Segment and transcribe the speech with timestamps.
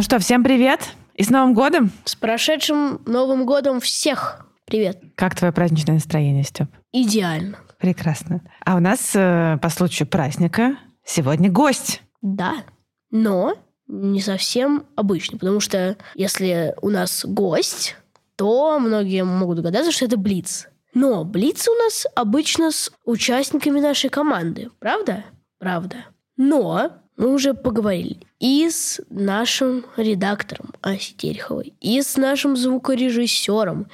[0.00, 0.80] Ну что, всем привет!
[1.14, 1.92] И с Новым годом!
[2.06, 4.46] С прошедшим Новым годом всех!
[4.64, 4.98] Привет!
[5.14, 6.70] Как твое праздничное настроение, Степ?
[6.90, 7.58] Идеально.
[7.78, 8.40] Прекрасно.
[8.64, 12.02] А у нас э, по случаю праздника сегодня гость.
[12.22, 12.64] Да,
[13.10, 17.94] но не совсем обычный, потому что если у нас гость,
[18.36, 20.70] то многие могут догадаться, что это Блиц.
[20.94, 25.26] Но Блиц у нас обычно с участниками нашей команды, правда?
[25.58, 26.06] Правда.
[26.38, 33.86] Но мы уже поговорили и с нашим редактором Асей Тереховой, и с нашим звукорежиссером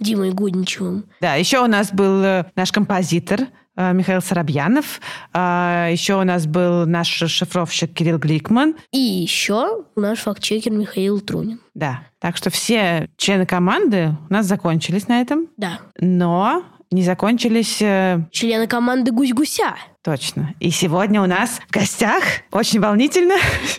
[0.00, 1.04] Димой Гудничевым.
[1.20, 3.42] Да, еще у нас был э, наш композитор
[3.76, 5.00] э, Михаил Соробьянов.
[5.32, 8.74] А, еще у нас был наш шифровщик Кирилл Гликман.
[8.90, 11.60] И еще наш фактчекер Михаил Трунин.
[11.74, 12.02] Да.
[12.18, 15.46] Так что все члены команды у нас закончились на этом.
[15.56, 15.78] Да.
[15.98, 17.80] Но не закончились...
[17.80, 19.74] э, Члены команды Гусь-Гуся.
[20.02, 20.54] Точно.
[20.58, 23.36] И сегодня у нас в гостях, очень волнительно,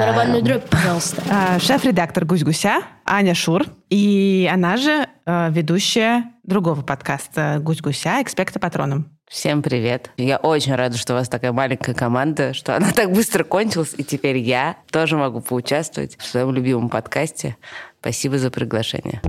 [0.00, 1.22] Барабанную дробь, пожалуйста.
[1.30, 3.64] а, шеф-редактор «Гусь-Гуся» Аня Шур.
[3.88, 9.10] И она же э, ведущая другого подкаста «Гусь-Гуся» «Экспекта Патроном».
[9.28, 10.12] Всем привет.
[10.16, 14.04] Я очень рада, что у вас такая маленькая команда, что она так быстро кончилась, и
[14.04, 17.56] теперь я тоже могу поучаствовать в своем любимом подкасте.
[18.00, 19.20] Спасибо за приглашение.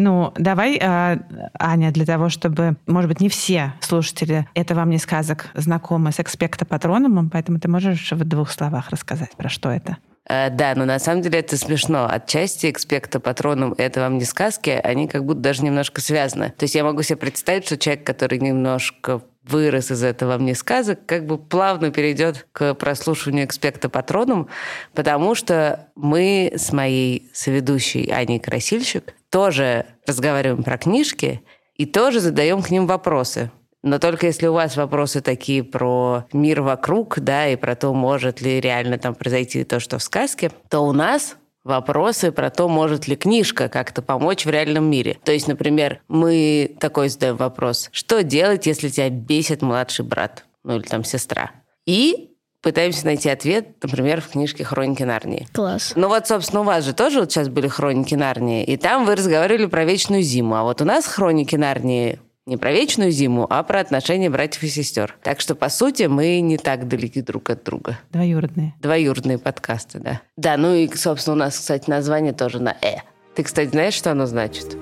[0.00, 1.18] Ну, давай, э,
[1.58, 6.20] Аня, для того, чтобы, может быть, не все слушатели «Это вам не сказок» знакомы с
[6.20, 9.96] «Экспекта Патроном», поэтому ты можешь в двух словах рассказать, про что это?
[10.28, 12.06] Э, Да, но на самом деле это смешно.
[12.08, 16.50] Отчасти экспекта патроном это вам не сказки, они как будто даже немножко связаны.
[16.50, 21.00] То есть я могу себе представить, что человек, который немножко вырос из этого мне сказок,
[21.06, 24.48] как бы плавно перейдет к прослушиванию экспекта патроном,
[24.94, 31.42] потому что мы с моей соведущей Аней Красильщик тоже разговариваем про книжки
[31.74, 33.50] и тоже задаем к ним вопросы.
[33.82, 38.40] Но только если у вас вопросы такие про мир вокруг, да, и про то, может
[38.40, 43.06] ли реально там произойти то, что в сказке, то у нас вопросы про то, может
[43.06, 45.18] ли книжка как-то помочь в реальном мире.
[45.22, 50.76] То есть, например, мы такой задаем вопрос, что делать, если тебя бесит младший брат, ну
[50.76, 51.52] или там сестра?
[51.86, 52.27] И
[52.68, 55.48] пытаемся найти ответ, например, в книжке «Хроники Нарнии».
[55.54, 55.94] Класс.
[55.96, 59.16] Ну вот, собственно, у вас же тоже вот сейчас были «Хроники Нарнии», и там вы
[59.16, 60.54] разговаривали про вечную зиму.
[60.54, 64.68] А вот у нас «Хроники Нарнии» не про вечную зиму, а про отношения братьев и
[64.68, 65.16] сестер.
[65.22, 67.98] Так что, по сути, мы не так далеки друг от друга.
[68.10, 68.74] Двоюродные.
[68.80, 70.20] Двоюродные подкасты, да.
[70.36, 72.98] Да, ну и, собственно, у нас, кстати, название тоже на «э».
[73.34, 74.76] Ты, кстати, знаешь, что оно значит?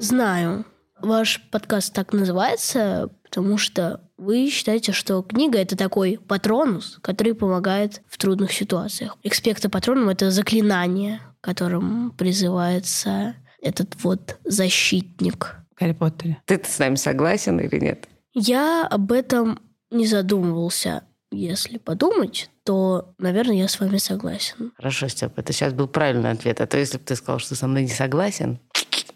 [0.00, 0.66] Знаю.
[1.00, 8.02] Ваш подкаст так называется, потому что вы считаете, что книга— это такой патронус, который помогает
[8.08, 9.16] в трудных ситуациях.
[9.22, 15.56] Экспекта патроном— это заклинание, которым призывается этот вот защитник.
[15.78, 16.42] Гарри Поттере.
[16.44, 18.08] ты с нами согласен или нет?
[18.34, 21.04] Я об этом не задумывался.
[21.30, 24.72] Если подумать, то, наверное, я с вами согласен.
[24.76, 26.60] Хорошо, Степ, это сейчас был правильный ответ.
[26.60, 28.58] А то, если бы ты сказал, что со мной не согласен...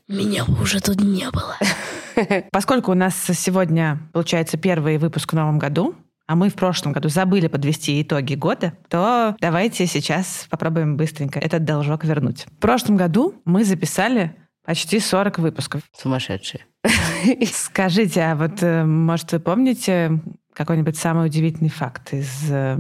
[0.09, 1.57] Меня бы уже тут не было.
[2.51, 5.95] Поскольку у нас сегодня, получается, первый выпуск в новом году,
[6.27, 11.65] а мы в прошлом году забыли подвести итоги года, то давайте сейчас попробуем быстренько этот
[11.65, 12.47] должок вернуть.
[12.47, 15.83] В прошлом году мы записали почти 40 выпусков.
[15.97, 16.65] Сумасшедшие.
[17.53, 20.21] Скажите, а вот, э, может, вы помните
[20.55, 22.79] какой-нибудь самый удивительный факт из э,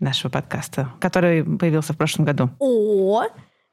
[0.00, 2.50] нашего подкаста, который появился в прошлом году?
[2.58, 3.24] О,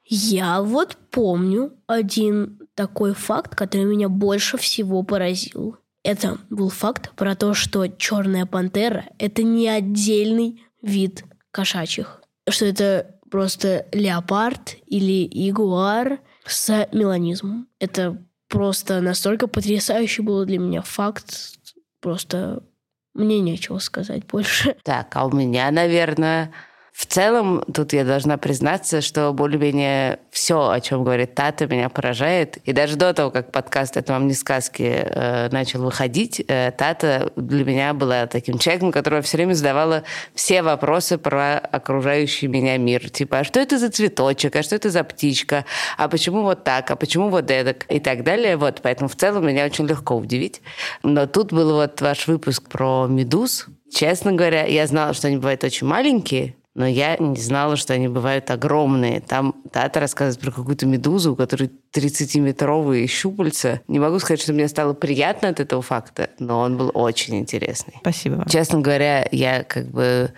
[0.04, 5.76] я вот помню один такой факт, который меня больше всего поразил.
[6.02, 12.22] Это был факт про то, что черная пантера— это не отдельный вид кошачьих.
[12.48, 17.68] Что это просто леопард или ягуар с меланизмом.
[17.78, 18.18] Это
[18.48, 21.58] просто настолько потрясающий был для меня факт.
[22.00, 22.64] Просто
[23.14, 24.76] мне нечего сказать больше.
[24.82, 26.52] Так, а у меня, наверное,
[26.92, 32.58] В целом, тут я должна признаться, что более-менее все, о чем говорит Тата, меня поражает.
[32.64, 37.32] И даже до того, как подкаст «Это вам не сказки» э, начал выходить, э, Тата
[37.34, 40.04] для меня была таким человеком, которого все время задавала
[40.34, 43.08] все вопросы про окружающий меня мир.
[43.08, 45.64] Типа, а что это за цветочек, а что это за птичка,
[45.96, 48.58] а почему вот так, а почему вот эдак и так далее.
[48.58, 50.60] Вот, поэтому в целом меня очень легко удивить.
[51.02, 53.66] Но тут был вот ваш выпуск про медуз.
[53.90, 58.08] Честно говоря, я знала, что они бывают очень маленькие, но я не знала, что они
[58.08, 59.20] бывают огромные.
[59.20, 63.82] Там Тата рассказывает про какую-то медузу, у которой 30-метровые щупальца.
[63.88, 67.94] Не могу сказать, что мне стало приятно от этого факта, но он был очень интересный.
[68.00, 68.48] Спасибо вам.
[68.48, 70.32] Честно говоря, я как бы,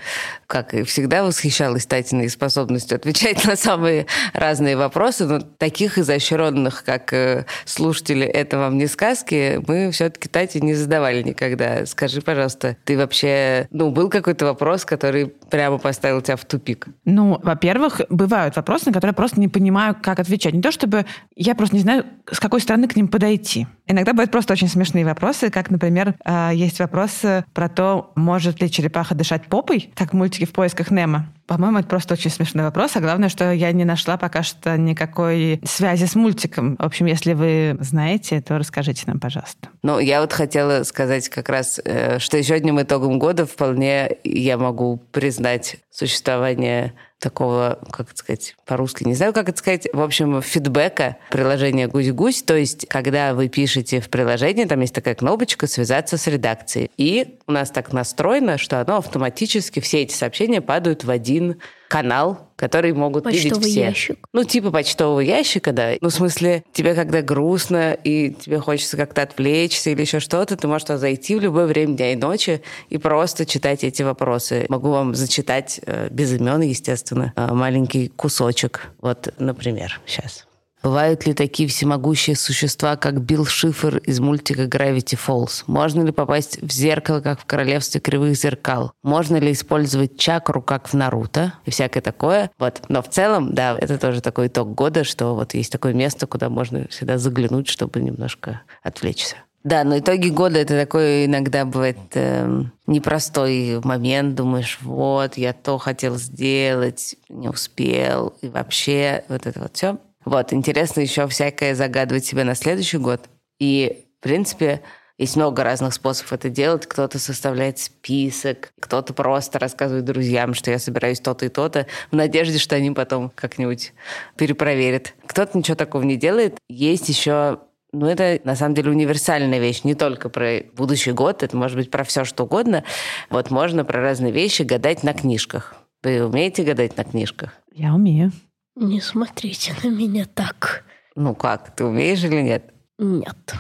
[0.49, 7.13] как и всегда, восхищалась Татиной способностью отвечать на самые разные вопросы, но таких изощренных, как
[7.13, 11.87] э, слушатели «Это вам не сказки», мы все-таки Тате не задавали никогда.
[11.87, 16.89] Скажи, пожалуйста, ты вообще, ну, был какой-то вопрос, который прямо поставил тебя в тупик?
[17.05, 20.53] Ну, во-первых, бывают вопросы, на которые я просто не понимаю, как отвечать.
[20.53, 21.06] Не то чтобы
[21.37, 23.69] я просто не знаю, с какой стороны к ним подойти.
[23.87, 27.23] Иногда бывают просто очень смешные вопросы, как, например, а, есть вопрос
[27.53, 31.29] про то, может ли черепаха дышать попой, как в мультике «В поисках Немо».
[31.46, 35.61] По-моему, это просто очень смешной вопрос, а главное, что я не нашла пока что никакой
[35.64, 36.76] связи с мультиком.
[36.76, 39.69] В общем, если вы знаете, то расскажите нам, пожалуйста.
[39.82, 44.56] Ну, я вот хотела сказать как раз, э, что еще одним итогом года вполне я
[44.56, 46.94] могу признать существование
[47.25, 52.43] такого, как это сказать, по-русски, не знаю, как это сказать, в общем, фидбэка приложения «Гусь-гусь»,
[52.43, 57.38] то есть, когда вы пишете в приложении, там есть такая кнопочка «Связаться с редакцией», и
[57.47, 61.56] у нас так настроено, что оно автоматически, все эти сообщения падают в один
[61.94, 63.81] канал, который могут Почтовый видеть все.
[63.81, 64.19] ящик.
[64.32, 65.93] Ну, типа почтового ящика, да.
[66.00, 70.67] Ну, в смысле, тебе когда грустно, и тебе хочется как-то отвлечься или еще что-то, ты
[70.67, 74.67] можешь туда зайти в любое время дня и ночи и просто читать эти вопросы.
[74.69, 78.88] Могу вам зачитать э, без имен, естественно, э, маленький кусочек.
[79.00, 80.49] Вот, например, сейчас.
[80.85, 85.65] Бывают ли такие всемогущие существа, как Билл Шифер из мультика Gravity Falls?
[85.67, 88.93] Можно ли попасть в зеркало, как в королевстве кривых зеркал?
[89.03, 91.55] Можно ли использовать чакру, как в Наруто?
[91.65, 92.51] И всякое такое.
[92.59, 92.83] Вот.
[92.91, 96.51] Но в целом, да, это тоже такой итог года, что вот есть такое место, куда
[96.51, 99.37] можно всегда заглянуть, чтобы немножко отвлечься.
[99.63, 104.35] Да, но итоги года это такой иногда бывает эм, непростой момент.
[104.35, 108.35] Думаешь, вот, я то хотел сделать, не успел.
[108.43, 109.97] И вообще вот это вот все.
[110.25, 113.29] Вот, интересно еще всякое загадывать себе на следующий год.
[113.59, 114.82] И, в принципе,
[115.17, 116.87] есть много разных способов это делать.
[116.87, 122.59] Кто-то составляет список, кто-то просто рассказывает друзьям, что я собираюсь то-то и то-то, в надежде,
[122.59, 123.93] что они потом как-нибудь
[124.37, 125.15] перепроверят.
[125.26, 126.59] Кто-то ничего такого не делает.
[126.69, 127.61] Есть еще
[127.93, 131.93] ну, это на самом деле универсальная вещь, не только про будущий год, это может быть
[131.93, 132.82] про все что угодно.
[133.31, 135.76] Вот можно про разные вещи гадать на книжках.
[136.03, 137.53] Вы умеете гадать на книжках?
[137.73, 138.32] Я умею.
[138.76, 140.85] Не смотрите на меня так.
[141.15, 142.73] Ну как, ты умеешь или нет?
[142.99, 143.55] Нет.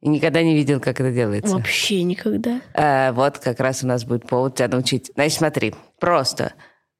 [0.00, 1.54] И никогда не видел, как это делается?
[1.54, 2.60] Вообще никогда.
[2.74, 5.10] А, вот как раз у нас будет повод тебя научить.
[5.14, 6.52] Значит, смотри, просто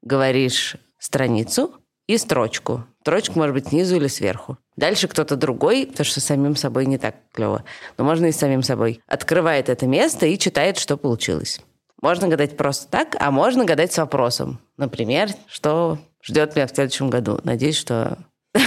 [0.03, 1.75] говоришь страницу
[2.07, 2.85] и строчку.
[3.01, 4.59] Строчку может быть снизу или сверху.
[4.77, 7.65] Дальше кто-то другой, потому что самим собой не так клево,
[7.99, 11.61] но можно и самим собой, открывает это место и читает, что получилось.
[12.03, 14.61] Можно гадать просто так, а можно гадать с вопросом.
[14.77, 17.39] Например, что ждет меня в следующем году.
[17.45, 18.19] Надеюсь, что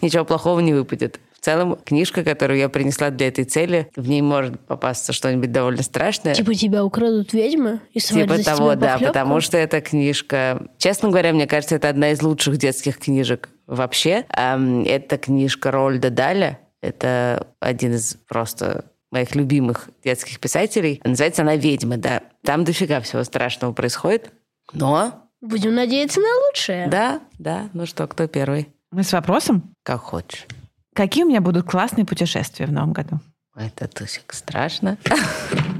[0.00, 1.20] ничего плохого не выпадет.
[1.38, 5.82] В целом, книжка, которую я принесла для этой цели, в ней может попасться что-нибудь довольно
[5.82, 6.34] страшное.
[6.34, 10.68] Типа тебя украдут ведьмы и Типа того, да, потому что эта книжка...
[10.78, 14.24] Честно говоря, мне кажется, это одна из лучших детских книжек вообще.
[14.28, 16.60] Это книжка Рольда Даля.
[16.80, 21.00] Это один из просто моих любимых детских писателей.
[21.04, 22.22] Называется она «Ведьма», да.
[22.44, 24.32] Там дофига всего страшного происходит.
[24.72, 26.86] Но, Будем надеяться на лучшее.
[26.88, 28.68] да, да, ну что, кто первый?
[28.92, 30.46] Мы с вопросом, Как хочешь.
[30.94, 33.18] какие у меня будут классные путешествия в новом году?
[33.54, 34.96] Это тусик страшно.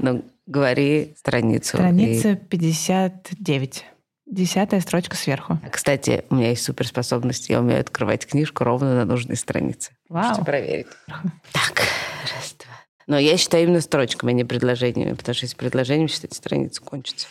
[0.01, 1.77] Ну, говори страницу.
[1.77, 3.85] Страница 59.
[4.25, 5.57] Десятая строчка сверху.
[5.65, 7.47] И- Кстати, у меня есть суперспособность.
[7.49, 9.93] Я умею открывать книжку ровно на нужной странице.
[10.09, 10.23] Вау.
[10.25, 10.87] Можете проверить.
[11.53, 12.73] Так, раз, два.
[13.07, 17.27] Но я считаю именно строчками, а не предложениями, потому что если предложением считать, страница кончится.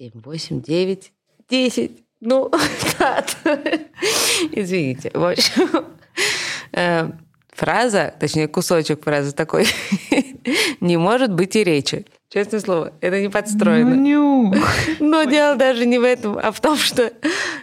[0.00, 1.12] Семь, восемь, девять,
[1.50, 1.90] десять.
[2.22, 2.50] Ну,
[2.98, 3.22] да.
[4.50, 5.10] Извините.
[5.12, 5.84] В общем,
[6.72, 7.10] э,
[7.50, 9.66] фраза, точнее, кусочек фразы такой,
[10.80, 12.06] не может быть и речи.
[12.30, 13.94] Честное слово, это не подстроено.
[13.94, 14.54] Ну.
[15.00, 17.12] Но дело даже не в этом, а в том, что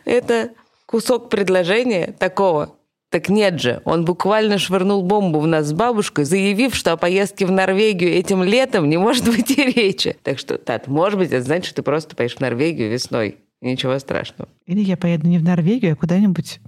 [0.05, 0.51] это
[0.85, 2.76] кусок предложения такого.
[3.17, 7.47] Так нет же, он буквально швырнул бомбу в нас с бабушкой, заявив, что о поездке
[7.47, 10.15] в Норвегию этим летом не может быть и речи.
[10.21, 13.37] Так что, Тат, может быть, это значит, что ты просто поедешь в Норвегию весной.
[13.59, 14.51] Ничего страшного.
[14.67, 16.59] Или я поеду не в Норвегию, а куда-нибудь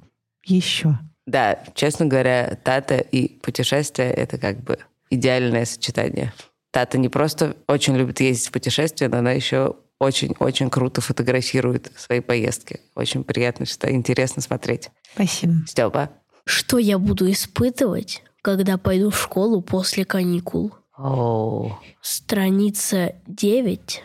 [0.44, 0.98] еще.
[1.28, 4.80] Да, честно говоря, Тата и путешествия— это как бы
[5.12, 6.34] идеальное сочетание.
[6.72, 12.22] Тата не просто очень любит ездить в путешествия, но она еще очень-очень круто фотографирует свои
[12.22, 12.80] поездки.
[12.96, 14.90] Очень приятно, что интересно смотреть.
[15.14, 15.54] Спасибо.
[15.68, 16.10] Степа.
[16.50, 20.74] Что я буду испытывать, когда пойду в школу после каникул?
[20.98, 24.02] О, Страница 9,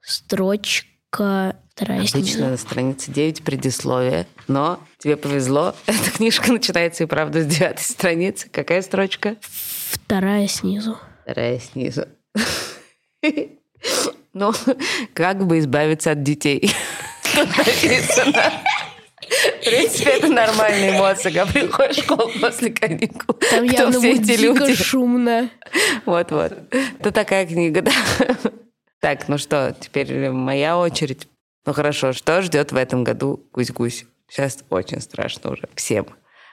[0.00, 5.76] строчка вторая обычно на странице 9 предисловие, но тебе повезло.
[5.86, 8.48] Эта книжка начинается и правда с девятой страницы.
[8.50, 9.36] Какая строчка?
[9.92, 10.98] Вторая снизу.
[11.22, 12.06] Вторая снизу.
[14.32, 14.52] Ну,
[15.12, 16.72] как бы избавиться от детей.
[17.36, 18.50] Написано.
[19.60, 23.34] В принципе, это нормальные эмоции, когда приходишь в школу после каникул.
[23.34, 24.74] Там Кто явно все будет эти дико люди?
[24.74, 25.50] шумно.
[26.06, 26.52] Вот-вот.
[26.98, 27.92] Это такая книга, да.
[29.00, 31.28] Так, ну что, теперь моя очередь.
[31.66, 34.06] Ну хорошо, что ждет в этом году гусь-гусь?
[34.28, 36.06] Сейчас очень страшно уже всем.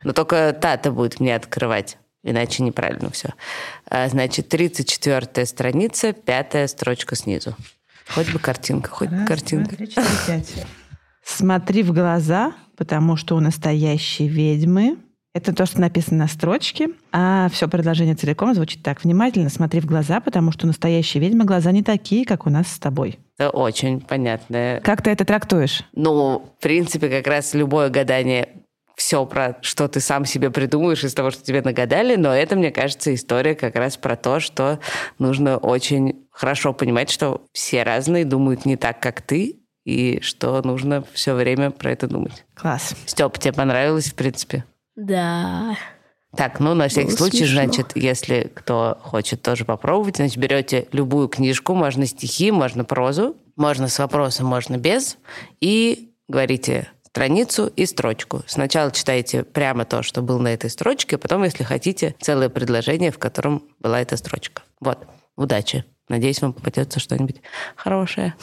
[0.03, 3.33] Но только Тата будет мне открывать, иначе неправильно все.
[3.89, 7.55] Значит, 34 страница, пятая строчка снизу.
[8.09, 9.69] Хоть бы картинка, хоть бы Раз, картинка.
[9.69, 10.65] два, три, четыре, пять.
[11.23, 14.97] Смотри в глаза, потому что у настоящей ведьмы
[15.33, 19.03] это то, что написано на строчке, а все предложение целиком звучит так.
[19.03, 22.67] Внимательно смотри в глаза, потому что у настоящей ведьмы глаза не такие, как у нас
[22.67, 23.17] с тобой.
[23.37, 25.83] Это очень понятное Как ты это трактуешь?
[25.93, 28.49] Ну, в принципе, как раз любое гадание
[28.97, 32.71] все про что ты сам себе придумаешь из того, что тебе нагадали, но это, мне
[32.71, 34.79] кажется, история как раз про то, что
[35.17, 41.03] нужно очень хорошо понимать, что все разные, думают не так, как ты, и что нужно
[41.13, 42.45] все время про это думать.
[42.53, 42.95] Класс.
[43.05, 44.65] Степ, тебе понравилось, в принципе?
[44.95, 45.75] Да.
[46.35, 47.63] Так, ну, на всякий Было случай, смешно.
[47.63, 53.89] значит, если кто хочет тоже попробовать, значит, берете любую книжку, можно стихи, можно прозу, можно
[53.89, 55.17] с вопросом, можно без,
[55.59, 58.43] и говорите страницу и строчку.
[58.47, 63.11] Сначала читайте прямо то, что было на этой строчке, а потом, если хотите, целое предложение,
[63.11, 64.61] в котором была эта строчка.
[64.79, 65.05] Вот.
[65.35, 65.83] Удачи.
[66.07, 67.41] Надеюсь, вам попадется что-нибудь
[67.75, 68.35] хорошее.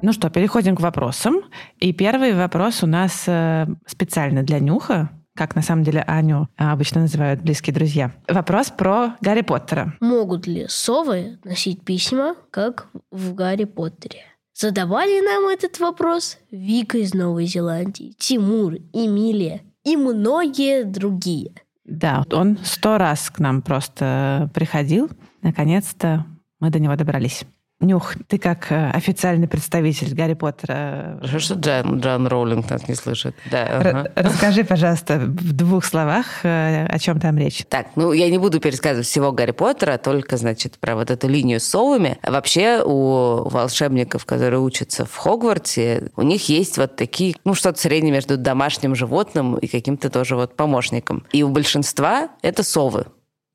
[0.00, 1.40] Ну что, переходим к вопросам.
[1.80, 6.70] И первый вопрос у нас э, специально для Нюха, как на самом деле Аню э,
[6.70, 8.12] обычно называют близкие друзья.
[8.28, 9.94] Вопрос про Гарри Поттера.
[10.00, 14.22] Могут ли совы носить письма, как в Гарри Поттере?
[14.54, 21.52] Задавали нам этот вопрос Вика из Новой Зеландии, Тимур, Эмилия и многие другие.
[21.84, 25.10] Да, он сто раз к нам просто приходил.
[25.42, 26.24] Наконец-то
[26.60, 27.44] мы до него добрались.
[27.80, 32.96] Нюх, ты как э, официальный представитель Гарри Поттера, Хорошо, что Джан, Джан Роулинг нас не
[32.96, 33.36] слышит.
[33.52, 34.12] Да, ага.
[34.16, 37.64] расскажи, пожалуйста, в двух словах, э, о чем там речь.
[37.68, 41.60] Так, ну я не буду пересказывать всего Гарри Поттера, только, значит, про вот эту линию
[41.60, 42.18] с совами.
[42.22, 47.78] А вообще у волшебников, которые учатся в Хогвартсе, у них есть вот такие, ну, что-то
[47.78, 51.24] среднее между домашним животным и каким-то тоже вот помощником.
[51.30, 53.06] И у большинства это совы.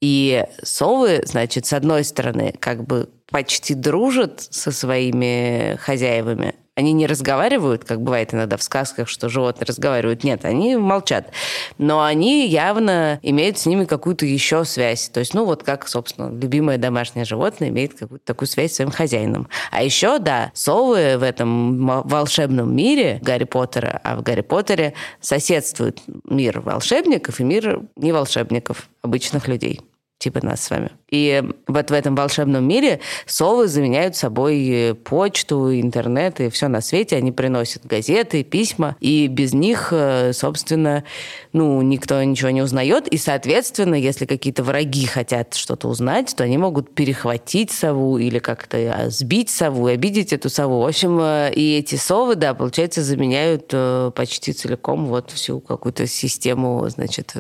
[0.04, 6.56] И совы, значит, с одной стороны, как бы почти дружат со своими хозяевами.
[6.76, 10.26] Они не разговаривают, как бывает иногда в сказках, что животные разговаривают.
[10.26, 11.30] Нет, они молчат.
[11.78, 15.08] Но они явно имеют с ними какую-то еще связь.
[15.08, 18.92] То есть, ну, вот как, собственно, любимое домашнее животное имеет какую-то такую связь с своим
[18.92, 19.48] хозяином.
[19.72, 26.02] А еще, да, совы в этом волшебном мире Гарри Поттера, а в Гарри Поттере соседствует
[26.26, 29.80] мир волшебников и мир не волшебников, обычных людей
[30.24, 30.92] типа нас с вами.
[31.10, 36.82] И вот в этом волшебном мире совы заменяют собой э, почту, интернет и все на
[36.82, 37.18] свете.
[37.18, 41.04] Они приносят газеты, письма, и без них, э, собственно,
[41.52, 43.08] ну, никто ничего не узнает.
[43.10, 48.78] И, соответственно, если какие-то враги хотят что-то узнать, то они могут перехватить сову или как-то
[48.78, 50.80] э, сбить сову обидеть эту сову.
[50.80, 53.74] В общем, э, и эти совы, да, получается, заменяют
[54.16, 57.34] почти целиком вот всю какую-то систему, значит,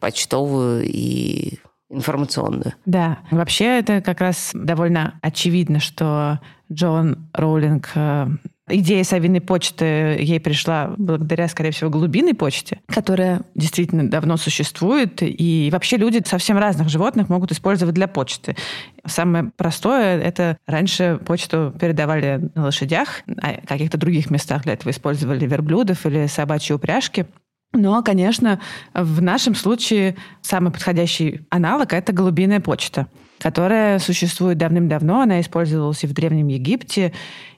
[0.00, 1.58] почтовую и
[1.90, 2.74] информационную.
[2.86, 6.40] Да, вообще это как раз довольно очевидно, что
[6.72, 8.28] Джон Роулинг э,
[8.66, 9.84] Идея совиной почты
[10.18, 16.56] ей пришла благодаря, скорее всего, глубинной почте, которая действительно давно существует, и вообще люди совсем
[16.56, 18.56] разных животных могут использовать для почты.
[19.04, 24.92] Самое простое— это раньше почту передавали на лошадях, а в каких-то других местах для этого
[24.92, 27.26] использовали верблюдов или собачьи упряжки.
[27.74, 28.60] Но, конечно,
[28.94, 33.08] в нашем случае самый подходящий аналог— это голубиная почта,
[33.40, 35.20] которая существует давным-давно.
[35.20, 37.12] Она использовалась и в Древнем Египте,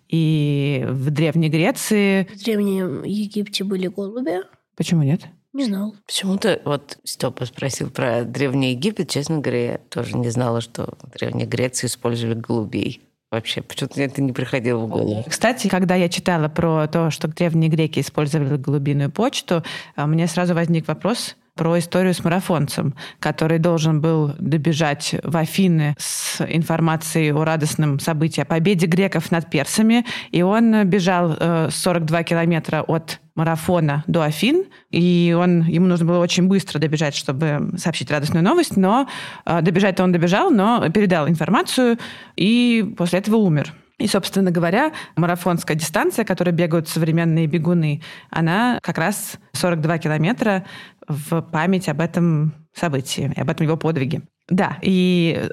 [0.08, 2.28] и в Древней Греции.
[2.34, 4.40] В Древнем Египте были голуби?
[4.76, 5.22] Почему нет?
[5.52, 5.94] Не знал.
[6.06, 9.08] Почему-то вот Степа спросил про Древний Египет.
[9.08, 13.00] Честно говоря, я тоже не знала, что в Древней Греции использовали голубей.
[13.30, 13.62] Вообще?
[13.62, 15.24] Почему-то это не приходило в голову.
[15.28, 19.62] Кстати, когда я читала про то, что древние греки использовали голубиную почту,
[19.94, 25.96] а, мне сразу возник вопрос, про историю с марафонцем, который должен был добежать в Афины
[25.98, 30.04] с информацией о радостном событии, о победе греков над персами.
[30.30, 31.36] И он бежал
[31.70, 37.14] 42 э, километра от марафона до Афин, и он, ему нужно было очень быстро добежать,
[37.14, 39.08] чтобы сообщить радостную новость, но
[39.44, 41.98] э, добежать-то он добежал, но передал информацию
[42.36, 43.72] и после этого умер.
[43.98, 50.66] И, собственно говоря, марафонская дистанция, которой бегают современные бегуны, она как раз 42 километра
[51.08, 54.22] в память об этом событии, об этом его подвиге.
[54.48, 55.48] Да, и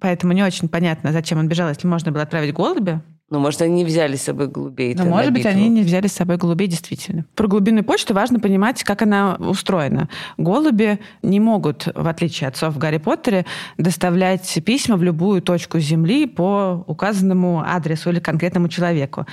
[0.00, 3.74] поэтому не очень понятно, зачем он бежал, если можно было отправить голубя, ну, может, они
[3.74, 4.94] не взяли с собой голубей.
[4.94, 7.24] Ну, может быть, они не взяли с собой голубей, действительно.
[7.34, 10.08] Про глубинную почту важно понимать, как она устроена.
[10.36, 13.44] Голуби не могут, в отличие от отцов в Гарри Поттере,
[13.78, 19.26] доставлять письма в любую точку Земли по указанному адресу или конкретному человеку.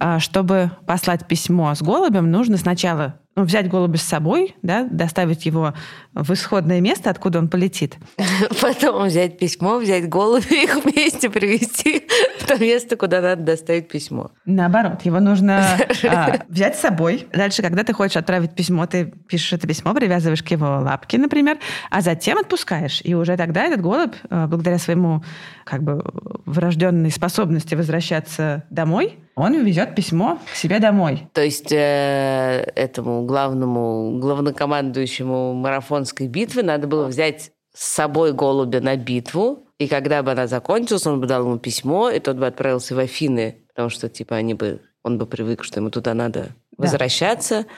[0.00, 5.74] А чтобы послать письмо с голубем, нужно сначала взять голубя с собой, да, доставить его
[6.14, 7.96] в исходное место, откуда он полетит.
[8.62, 12.06] Потом взять письмо, взять голубя, их вместе привезти
[12.38, 14.30] в то место, куда надо доставить письмо.
[14.46, 15.78] Наоборот, его нужно
[16.08, 17.28] а, взять с собой.
[17.32, 21.58] Дальше, когда ты хочешь отправить письмо, ты пишешь это письмо, привязываешь к его лапке, например,
[21.90, 23.02] а затем отпускаешь.
[23.04, 25.22] И уже тогда этот голубь, а, благодаря своему
[25.66, 26.00] как бы
[26.44, 31.28] врожденной способности возвращаться домой, он везет письмо к себе домой.
[31.32, 38.96] То есть э, этому главному главнокомандующему марафонской битвы надо было взять с собой голубя на
[38.96, 42.94] битву, и когда бы она закончилась, он бы дал ему письмо, и тот бы отправился
[42.94, 47.62] в Афины, потому что, типа, они бы, он бы привык, что ему туда надо возвращаться,
[47.62, 47.68] да.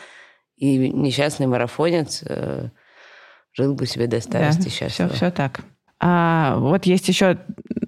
[0.57, 2.69] и несчастный марафонец э,
[3.55, 5.09] жил бы себе до старости да, счастливо.
[5.09, 5.63] Все, все так.
[6.01, 7.39] А вот есть еще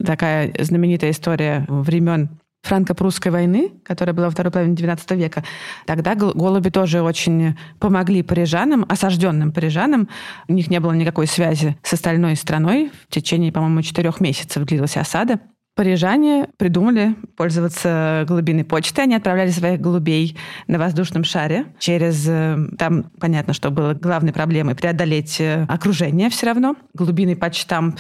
[0.04, 5.45] такая знаменитая история времен франко-прусской войны, которая была во второй половине XIX века,
[5.87, 10.09] тогда голуби тоже очень помогли парижанам, осажденным парижанам.
[10.49, 12.90] У них не было никакой связи с остальной страной.
[13.09, 15.40] В течение, по-моему, четырех месяцев длилась осада.
[15.76, 19.04] Парижане придумали пользоваться голубиной почтой.
[19.04, 22.28] Они отправляли своих голубей на воздушном шаре через...
[22.28, 26.76] Э, там, понятно, что было главной проблемой преодолеть э, окружение все равно.
[26.92, 27.99] Голубиный почтамп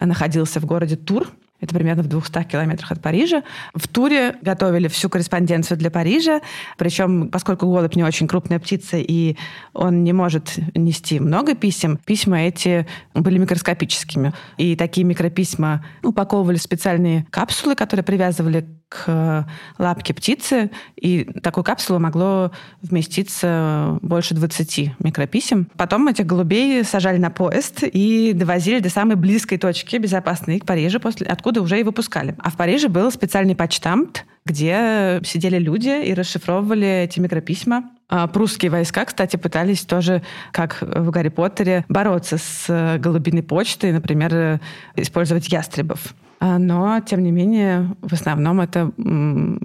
[0.00, 1.26] находился в городе Тур,
[1.60, 3.42] это примерно в 200 километрах от Парижа.
[3.74, 6.40] В туре готовили всю корреспонденцию для Парижа,
[6.76, 9.36] причем, поскольку голубь не очень крупная птица, и
[9.72, 14.34] он не может нести много писем, письма эти были микроскопическими.
[14.58, 19.46] И такие микрописьма упаковывали в специальные капсулы, которые привязывали к
[19.78, 25.68] лапке птицы, и такую капсулу могло вместиться больше 20 микрописем.
[25.76, 31.00] Потом этих голубей сажали на поезд и довозили до самой близкой точки безопасной к Парижу,
[31.00, 32.36] после, откуда уже и выпускали.
[32.38, 37.90] А в Париже был специальный почтамт, где сидели люди и расшифровывали эти микрописьма.
[38.08, 40.22] А прусские войска, кстати, пытались тоже,
[40.52, 44.60] как в Гарри Поттере, бороться с голубиной почтой, например,
[44.94, 46.14] использовать ястребов.
[46.38, 48.92] А, но, тем не менее, в основном это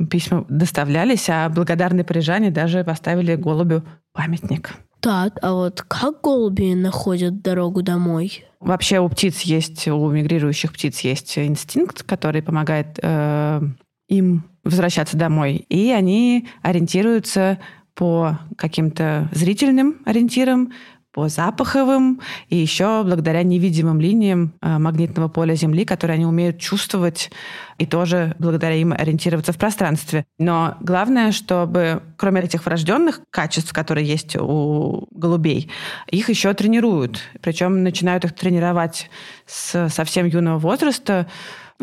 [0.10, 4.74] письма доставлялись, а благодарные парижане даже поставили голубю памятник.
[5.02, 8.46] Так, а вот как голуби находят дорогу домой?
[8.60, 13.62] Вообще у птиц есть, у мигрирующих птиц есть инстинкт, который помогает э,
[14.08, 15.66] им возвращаться домой.
[15.70, 17.58] И они ориентируются
[17.96, 20.72] по каким-то зрительным ориентирам,
[21.12, 27.32] по запаховым и еще благодаря невидимым линиям э, магнитного поля Земли, которые они умеют чувствовать
[27.78, 30.26] и тоже благодаря им ориентироваться в пространстве.
[30.39, 35.69] Но главное, чтобы кроме этих врожденных качеств, которые есть у голубей,
[36.08, 37.21] их еще тренируют.
[37.41, 39.10] Причем начинают их тренировать
[39.45, 41.28] с совсем юного возраста,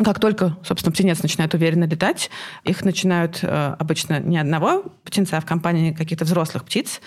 [0.03, 2.29] как только, собственно, птенец начинает уверенно летать,
[2.63, 7.01] их начинают э, обычно не одного птенца, а в компании каких-то взрослых птиц,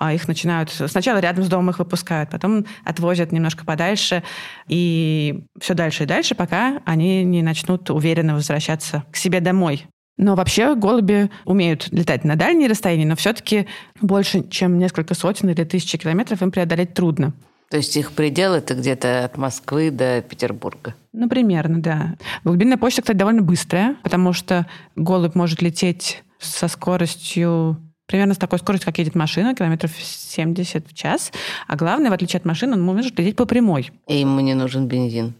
[0.00, 4.22] их начинают сначала рядом с домом их выпускают, потом отвозят немножко подальше
[4.68, 9.86] и все дальше и дальше, пока они не начнут уверенно возвращаться к себе домой.
[10.16, 13.68] Но вообще голуби умеют летать на дальние расстояния, но все-таки
[14.00, 17.32] больше, чем несколько сотен или тысячи километров им преодолеть трудно.
[17.70, 20.94] То есть их предел это где-то от Москвы до Петербурга?
[21.12, 22.14] Ну, примерно, да.
[22.42, 27.76] Глубинная почта, кстати, довольно быстрая, потому что голубь может лететь со скоростью
[28.08, 31.30] примерно с такой скоростью, как едет машина, километров 70 в час.
[31.68, 33.92] А главное, в отличие от машины, он может лететь по прямой.
[34.08, 35.34] И ему не нужен бензин.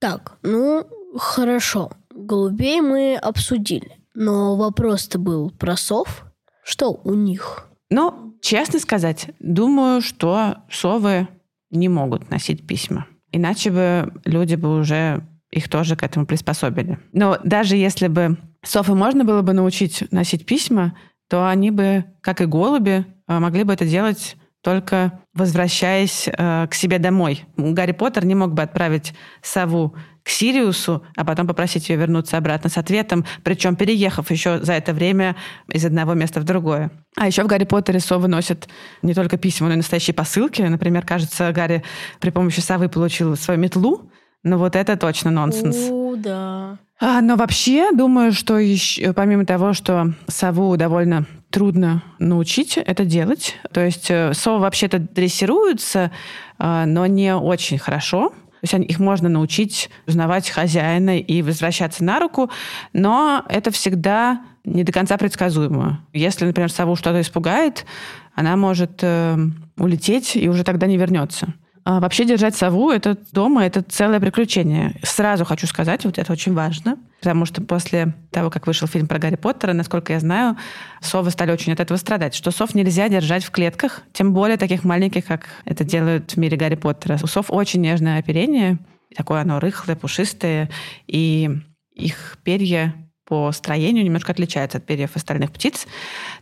[0.00, 1.90] Так, ну, хорошо.
[2.10, 3.98] Голубей мы обсудили.
[4.14, 6.24] Но вопрос-то был про сов.
[6.64, 7.68] Что у них?
[7.90, 11.28] Ну, честно сказать, думаю, что совы
[11.70, 13.06] не могут носить письма.
[13.32, 16.98] Иначе бы люди бы уже их тоже к этому приспособили.
[17.12, 20.96] Но даже если бы совы можно было бы научить носить письма,
[21.28, 26.74] то они бы, как и голуби, э, могли бы это делать только возвращаясь э, к
[26.74, 27.44] себе домой.
[27.56, 29.94] Гарри Поттер не мог бы отправить сову
[30.24, 34.92] к Сириусу, а потом попросить ее вернуться обратно с ответом, причем переехав еще за это
[34.92, 35.36] время
[35.72, 36.90] из одного места в другое.
[37.16, 38.68] А еще в Гарри Поттере совы носят
[39.00, 40.60] не только письма, но и настоящие посылки.
[40.60, 41.84] Например, кажется, Гарри
[42.20, 44.10] при помощи совы получил свою метлу,
[44.42, 45.88] но вот это точно нонсенс.
[45.90, 46.78] О, да.
[47.00, 53.56] А, но вообще, думаю, что еще, помимо того, что сову довольно трудно научить это делать,
[53.72, 56.10] то есть э, совы вообще-то дрессируются,
[56.58, 58.30] а, но не очень хорошо.
[58.60, 62.50] То есть их можно научить узнавать хозяина и возвращаться на руку,
[62.92, 66.04] но это всегда не до конца предсказуемо.
[66.12, 67.86] Если, например, сову что-то испугает,
[68.34, 69.36] она может э,
[69.76, 71.54] улететь и уже тогда не вернется.
[71.88, 75.00] А вообще держать сову это дома это целое приключение.
[75.02, 79.18] Сразу хочу сказать, вот это очень важно, потому что после того, как вышел фильм про
[79.18, 80.58] Гарри Поттера, насколько я знаю,
[81.00, 84.84] совы стали очень от этого страдать, что сов нельзя держать в клетках, тем более таких
[84.84, 87.18] маленьких, как это делают в мире Гарри Поттера.
[87.22, 88.80] У сов очень нежное оперение,
[89.16, 90.68] такое оно рыхлое, пушистое,
[91.06, 91.48] и
[91.94, 95.86] их перья по строению немножко отличаются от перьев остальных птиц.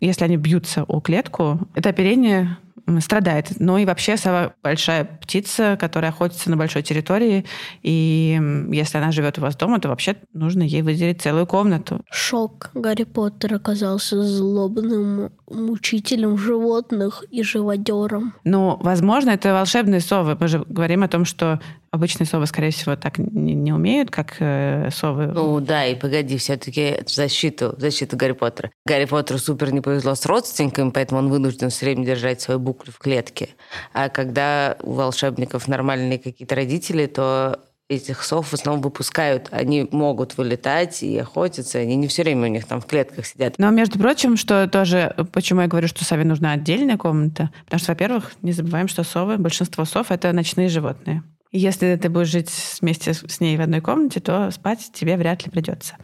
[0.01, 2.57] Если они бьются о клетку, это оперение
[3.01, 3.59] страдает.
[3.59, 7.45] Но и вообще сова большая птица, которая охотится на большой территории,
[7.83, 12.01] и если она живет у вас дома, то вообще нужно ей выделить целую комнату.
[12.11, 12.71] Шок.
[12.75, 18.35] Гарри Поттер оказался злобным мучителем животных и живодером.
[18.45, 20.37] Ну, возможно, это волшебные совы.
[20.39, 24.37] Мы же говорим о том, что Обычные совы, скорее всего, так не, не умеют, как
[24.41, 25.27] э, совы.
[25.27, 28.71] Ну да, и погоди, все-таки в защиту, в защиту Гарри Поттера.
[28.85, 32.93] Гарри Поттеру супер не повезло с родственниками, поэтому он вынужден все время держать свою буклю
[32.93, 33.51] в клетке.
[33.93, 39.49] А когда у волшебников нормальные какие-то родители, то этих сов в основном выпускают.
[39.51, 41.79] Они могут вылетать и охотиться.
[41.79, 43.55] Они не все время у них там в клетках сидят.
[43.59, 47.93] Но, между прочим, что тоже, почему я говорю, что сове нужна отдельная комната, потому что,
[47.93, 51.23] во-первых, не забываем, что совы, большинство сов— это ночные животные.
[51.57, 55.51] Если ты будешь жить вместе с ней в одной комнате, то спать тебе вряд ли
[55.51, 55.95] придется.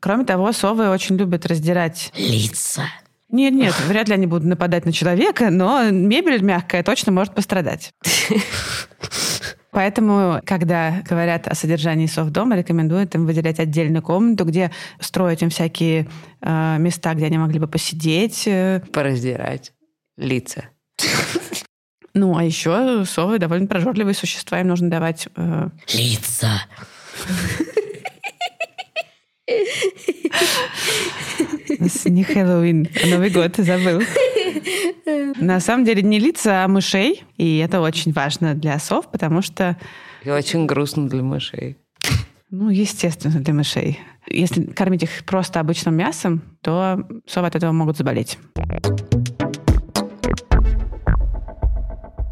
[0.00, 2.12] Кроме того, совы очень любят раздирать...
[2.16, 2.82] Лица.
[3.28, 7.92] Нет, нет, вряд ли они будут нападать на человека, но мебель мягкая точно может пострадать.
[9.70, 15.50] Поэтому, когда говорят о содержании сов дома, рекомендуют им выделять отдельную комнату, где строить им
[15.50, 16.08] всякие
[16.40, 18.48] э, места, где они могли бы посидеть.
[18.48, 18.82] Э.
[18.92, 19.72] Пораздирать
[20.16, 20.64] лица.
[22.14, 25.28] Ну, а еще совы довольно прожорливые существа, им нужно давать...
[25.36, 25.68] Э...
[25.92, 26.62] Лица.
[32.04, 34.02] Не Хэллоуин, а Новый год, забыл.
[35.36, 37.24] На самом деле не лица, а мышей.
[37.36, 39.76] И это очень важно для сов, потому что...
[40.24, 41.78] И очень грустно для мышей.
[42.50, 44.00] Ну, естественно, для мышей.
[44.26, 48.38] Если кормить их просто обычным мясом, то совы от этого могут заболеть.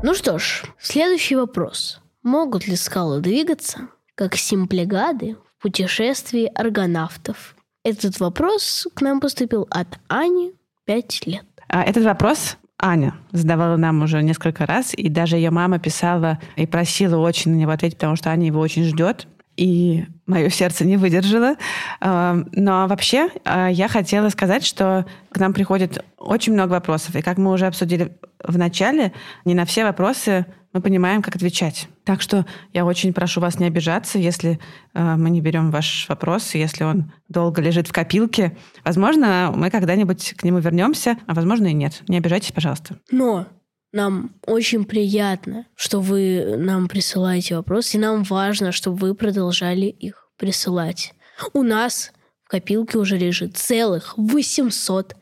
[0.00, 2.00] Ну что ж, следующий вопрос.
[2.22, 7.56] Могут ли скалы двигаться, как симплегады в путешествии аргонавтов?
[7.84, 10.52] Этот вопрос к нам поступил от Ани,
[10.84, 11.44] 5 лет.
[11.68, 16.64] А этот вопрос Аня задавала нам уже несколько раз, и даже ее мама писала и
[16.66, 19.26] просила очень на него ответить, потому что Аня его очень ждет
[19.58, 21.56] и мое сердце не выдержало.
[22.00, 27.16] А, но вообще а, я хотела сказать, что к нам приходит очень много вопросов.
[27.16, 29.12] И как мы уже обсудили в начале,
[29.44, 31.88] не на все вопросы мы понимаем, как отвечать.
[32.04, 34.60] Так что я очень прошу вас не обижаться, если
[34.94, 38.56] а, мы не берем ваш вопрос, если он долго лежит в копилке.
[38.84, 42.02] Возможно, мы когда-нибудь к нему вернемся, а возможно и нет.
[42.06, 42.98] Не обижайтесь, пожалуйста.
[43.10, 43.46] Но
[43.92, 50.28] нам очень приятно, что вы нам присылаете вопросы, и нам важно, чтобы вы продолжали их
[50.36, 51.14] присылать.
[51.52, 52.12] У нас
[52.44, 55.14] в копилке уже лежит целых 800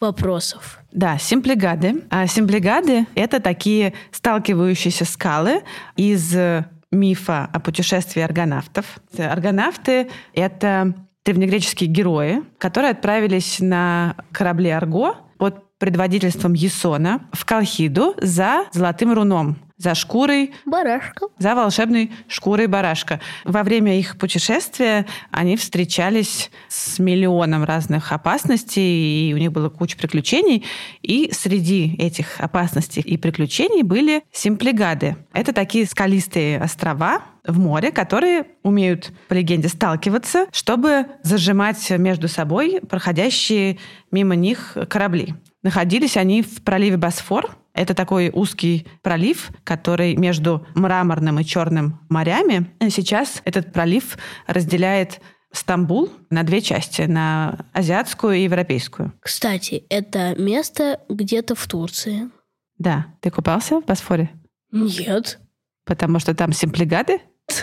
[0.00, 0.80] вопросов.
[0.90, 2.02] Да, симплигады.
[2.10, 5.62] А симплигады— это такие сталкивающиеся скалы
[5.96, 6.34] из
[6.90, 8.98] мифа о путешествии аргонавтов.
[9.16, 18.66] Аргонавты— это древнегреческие герои, которые отправились на корабле «Арго» под предводительством Есона в Колхиду за
[18.70, 20.52] золотым руном, за шкурой...
[20.64, 21.26] Барашка.
[21.38, 23.18] За волшебной шкурой барашка.
[23.44, 29.96] Во время их путешествия они встречались с миллионом разных опасностей, и у них было куча
[29.96, 30.64] приключений.
[31.02, 35.16] И среди этих опасностей и приключений были симплигады.
[35.32, 42.80] Это такие скалистые острова, в море, которые умеют, по легенде, сталкиваться, чтобы зажимать между собой
[42.88, 43.78] проходящие
[44.12, 45.34] мимо них корабли.
[45.62, 52.70] Находились они в проливе Босфор, Это такой узкий пролив, который между Мраморным и Черным морями.
[52.90, 55.20] Сейчас этот пролив разделяет
[55.52, 59.12] Стамбул на две части, на азиатскую и европейскую.
[59.20, 62.30] Кстати, это место где-то в Турции.
[62.78, 63.06] Да.
[63.20, 64.30] Ты купался в Босфоре?
[64.70, 65.38] Нет.
[65.84, 67.20] Потому что там симплигады?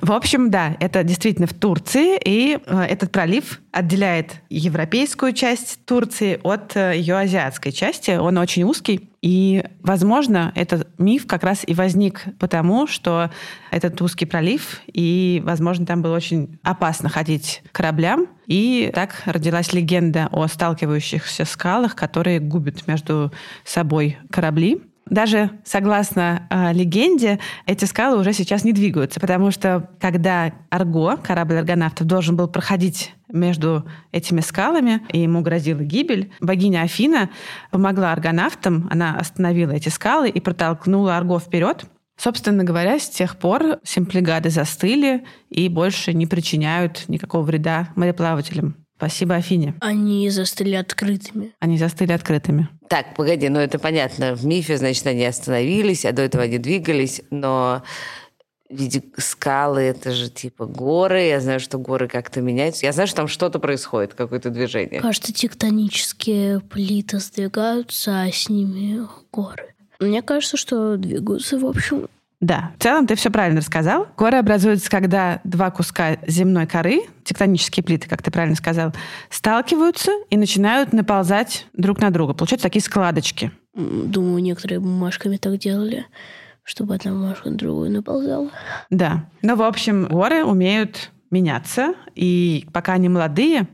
[0.00, 6.38] В общем, да, это действительно в Турции, и э, этот пролив отделяет европейскую часть Турции
[6.42, 8.10] от э, ее азиатской части.
[8.10, 13.30] Он очень узкий, и, возможно, этот миф как раз и возник потому, что
[13.70, 20.28] этот узкий пролив, и, возможно, там было очень опасно ходить кораблям, и так родилась легенда
[20.30, 23.32] о сталкивающихся скалах, которые губят между
[23.64, 24.82] собой корабли.
[25.08, 31.58] Даже согласно э, легенде, эти скалы уже сейчас не двигаются, потому что когда Арго, корабль
[31.58, 37.30] аргонавтов, должен был проходить между этими скалами, и ему грозила гибель, богиня Афина
[37.70, 41.84] помогла аргонавтам, она остановила эти скалы и протолкнула Арго вперед.
[42.18, 48.74] Собственно говоря, с тех пор симплигады застыли и больше не причиняют никакого вреда мореплавателям.
[48.96, 49.74] Спасибо Афине.
[49.80, 51.52] Они застыли открытыми.
[51.60, 52.68] Они застыли открытыми.
[52.88, 54.34] Так, погоди, ну это понятно.
[54.34, 57.82] В мифе, значит, они остановились, а до этого они двигались, но
[58.68, 61.26] ведь скалы это же типа горы.
[61.26, 62.86] Я знаю, что горы как-то меняются.
[62.86, 65.00] Я знаю, что там что-то происходит, какое-то движение.
[65.00, 69.74] Кажется, тектонические плиты сдвигаются, а с ними горы.
[69.98, 72.08] Мне кажется, что двигаются, в общем,
[72.40, 74.08] да, в целом ты все правильно рассказал.
[74.16, 78.92] Горы образуются, когда два куска земной коры, тектонические плиты, как ты правильно сказал,
[79.30, 82.34] сталкиваются и начинают наползать друг на друга.
[82.34, 83.52] Получаются такие складочки.
[83.74, 86.04] думаю, некоторые бумажками так делали,
[86.62, 88.50] чтобы одна бумажка на другую наползала.
[88.90, 89.24] Да.
[89.40, 93.66] Ну, в общем, горы умеют меняться, и пока они молодые,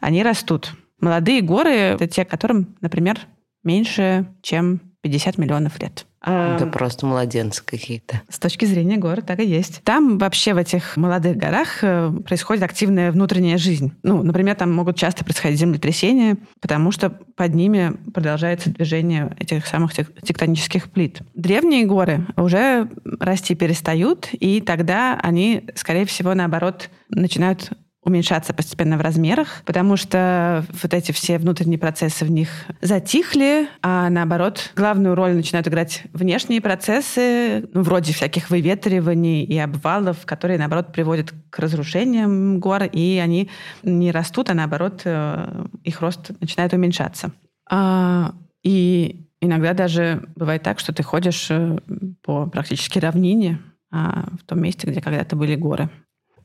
[0.00, 0.72] они растут.
[1.00, 3.18] Молодые горы— это те, которым, например,
[3.62, 6.06] меньше, чем 50 миллионов лет.
[6.26, 8.20] Это просто младенцы какие-то.
[8.28, 9.80] С точки зрения гор так и есть.
[9.84, 13.92] Там вообще в этих молодых горах э, происходит активная внутренняя жизнь.
[14.02, 19.94] Ну, например, там могут часто происходить землетрясения, потому что под ними продолжается движение этих самых
[19.94, 21.20] тек- тектонических плит.
[21.34, 27.70] Древние горы уже расти перестают, и тогда они, скорее всего, наоборот, начинают
[28.06, 32.48] уменьшаться постепенно в размерах, потому что вот эти все внутренние процессы в них
[32.80, 40.24] затихли, а наоборот, главную роль начинают играть внешние процессы, ну, вроде всяких выветриваний и обвалов,
[40.24, 43.50] которые, наоборот, приводят к разрушениям гор, и они
[43.82, 47.32] не растут, а наоборот, э, их рост начинает уменьшаться.
[47.68, 51.78] А, И иногда даже бывает так, что ты ходишь э,
[52.22, 55.88] по практически равнине, а, в том месте, где когда-то были горы.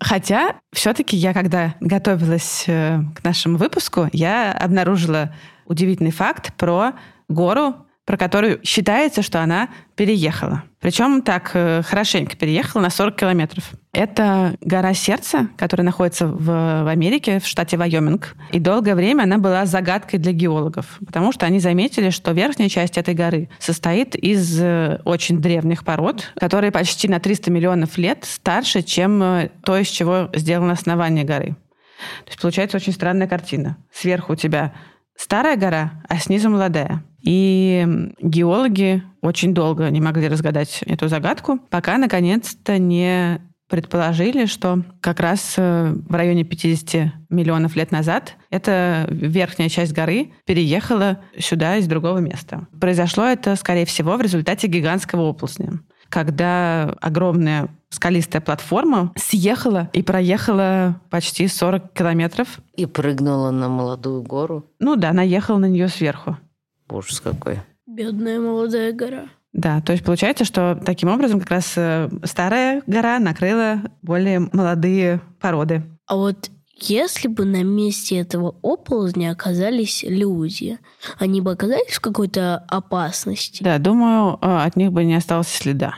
[0.01, 5.31] Хотя, все-таки я, когда готовилась э, к нашему выпуску, я обнаружила
[5.67, 6.93] удивительный факт про
[7.29, 10.63] гору, про которую считается, что она переехала.
[10.79, 13.69] Причем так э, хорошенько переехала на 40 километров.
[13.93, 18.35] Это гора Сердца, которая находится в, в Америке, в штате Вайоминг.
[18.51, 22.97] И долгое время она была загадкой для геологов, потому что они заметили, что верхняя часть
[22.97, 28.81] этой горы состоит из э, очень древних пород, которые почти на 300 миллионов лет старше,
[28.81, 31.55] чем э, то, из чего сделано основание горы.
[32.25, 33.77] То есть получается очень странная картина.
[33.93, 34.73] Сверху у тебя
[35.15, 37.03] старая гора, а снизу молодая.
[37.21, 37.87] И
[38.19, 45.55] геологи очень долго не могли разгадать эту загадку, пока наконец-то не предположили, что как раз
[45.57, 52.17] э, в районе 50 миллионов лет назад эта верхняя часть горы переехала сюда из другого
[52.17, 52.67] места.
[52.81, 55.79] Произошло это, скорее всего, в результате гигантского оползня
[56.11, 62.59] когда огромная скалистая платформа съехала и проехала почти 40 километров.
[62.75, 64.65] И прыгнула на молодую гору.
[64.79, 66.37] Ну да, она ехала на нее сверху.
[66.89, 67.61] Ужас какой.
[67.87, 69.23] Бедная молодая гора.
[69.53, 75.19] Да, то есть получается, что таким образом как раз э, старая гора накрыла более молодые
[75.39, 75.83] породы.
[76.07, 76.49] А вот
[76.81, 80.79] если бы на месте этого оползня оказались люди,
[81.19, 83.63] они бы оказались в какой-то опасности?
[83.63, 85.95] Да, думаю, э, от них бы не осталось следа,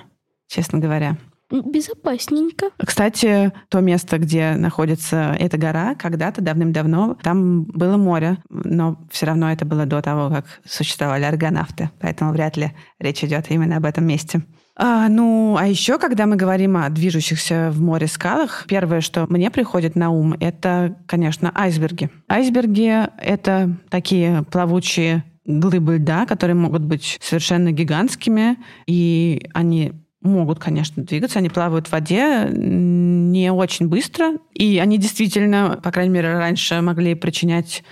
[0.47, 1.17] честно говоря.
[1.51, 2.71] Безопасненько.
[2.77, 9.51] Кстати, то место, где находится эта гора, когда-то давным-давно там было море, но все равно
[9.51, 14.07] это было до того, как существовали аргонавты, поэтому вряд ли речь идет именно об этом
[14.07, 14.43] месте.
[14.75, 19.51] А, ну, а еще, когда мы говорим о движущихся в море скалах, первое, что мне
[19.51, 22.09] приходит на ум, это, конечно, айсберги.
[22.27, 28.57] Айсберги— это такие плавучие глыбы льда, которые могут быть совершенно гигантскими,
[28.87, 31.39] и они могут, конечно, двигаться.
[31.39, 37.13] Они плавают в воде не очень быстро, и они действительно, по крайней мере, раньше могли
[37.13, 37.83] причинять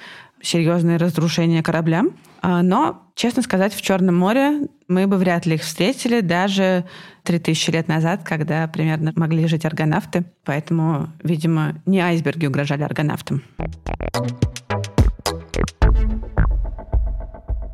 [0.42, 2.12] серьезные разрушения кораблям.
[2.42, 6.86] А, Но честно сказать, в Черном море мы бы вряд ли их встретили даже
[7.24, 10.26] 3000 лет назад, когда примерно могли жить аргонавты.
[10.44, 13.44] Поэтому, видимо, не айсберги угрожали аргонавтам.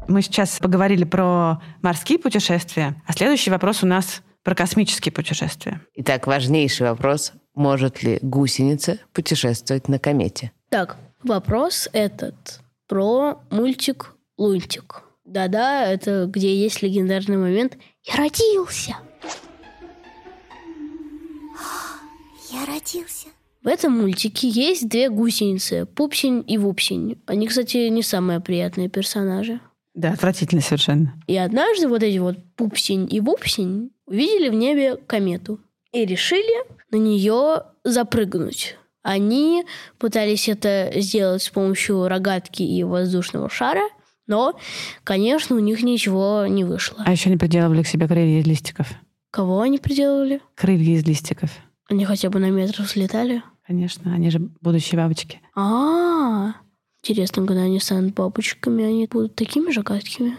[0.09, 5.81] Мы сейчас поговорили про морские путешествия, а следующий вопрос у нас про космические путешествия.
[5.95, 7.33] Итак, важнейший вопрос.
[7.55, 10.51] Может ли гусеница путешествовать на комете?
[10.69, 15.03] Так, вопрос этот про мультик «Лунтик».
[15.25, 18.95] Да-да, это где есть легендарный момент «Я родился!»
[22.51, 23.27] Я родился.
[23.67, 27.21] В этом мультике есть две гусеницы, Пупсень и Вупсень.
[27.25, 29.59] Они, кстати, не самые приятные персонажи.
[29.93, 31.21] Да, отвратительно совершенно.
[31.27, 35.59] И однажды вот эти вот Пупсень и Вупсень увидели в небе комету
[35.91, 38.77] и решили на нее запрыгнуть.
[39.01, 39.65] Они
[39.97, 43.83] пытались это сделать с помощью рогатки и воздушного шара,
[44.27, 44.59] но,
[45.03, 47.01] конечно, у них ничего не вышло.
[47.05, 48.87] А еще они приделывали к себе крылья из листиков.
[49.31, 50.41] Кого они приделали?
[50.55, 51.49] Крылья из листиков.
[51.89, 53.43] Они хотя бы на метр взлетали?
[53.65, 55.41] Конечно, они же будущие бабочки.
[55.55, 56.53] А,
[57.03, 60.37] интересно, когда они станут бабочками, они будут такими же гадкими?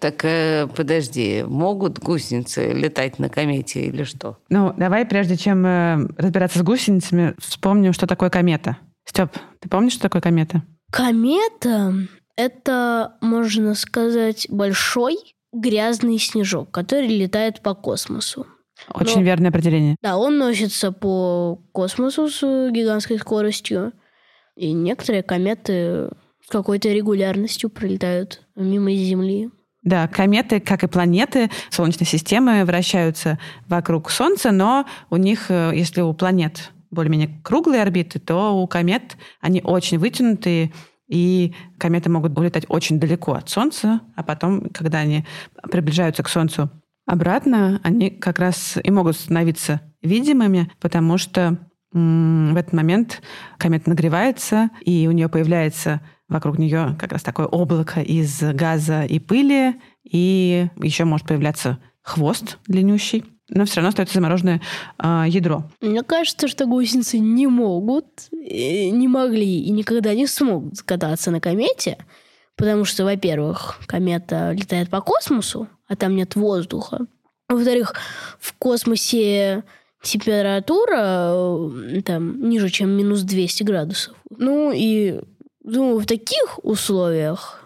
[0.00, 4.38] Так э, подожди, могут гусеницы летать на комете или что?
[4.48, 8.78] Ну, давай, прежде чем э, разбираться с гусеницами, вспомним, что такое комета.
[9.04, 10.62] Степ, ты помнишь, что такое комета?
[10.92, 11.94] Комета—
[12.38, 15.18] это, можно сказать, большой
[15.52, 18.46] грязный снежок, который летает по космосу.
[18.94, 19.96] Очень Но- верное определение.
[20.00, 23.92] Да, он носится по космосу с гигантской скоростью,
[24.54, 26.10] и некоторые кометы
[26.44, 29.50] с какой-то регулярностью пролетают мимо Земли.
[29.82, 36.02] Да, кометы, как и планеты Солнечной системы, вращаются вокруг Солнца, но у них, э, если
[36.02, 40.72] у планет более-менее круглые орбиты, то у комет они очень вытянутые,
[41.08, 45.26] и кометы могут улетать очень далеко от Солнца, а потом, когда они
[45.70, 46.70] приближаются к Солнцу
[47.06, 51.58] обратно, они как раз и могут становиться видимыми, потому что
[51.90, 53.22] в этот момент
[53.56, 59.18] комета нагревается, и у нее появляется вокруг нее как раз такое облако из газа и
[59.18, 64.60] пыли, и еще может появляться хвост длиннющий, но все равно остается замороженное
[64.98, 65.64] а, ядро.
[65.80, 71.40] Мне кажется, что гусеницы не могут, э, не могли и никогда не смогут кататься на
[71.40, 71.98] комете,
[72.56, 77.06] потому что, во-первых, комета летает по космосу, а там нет воздуха.
[77.48, 77.94] Во-вторых,
[78.38, 79.64] в космосе
[80.02, 84.14] температура э, там ниже, чем минус 200 градусов.
[84.30, 85.20] Ну и,
[85.62, 87.62] думаю, в таких условиях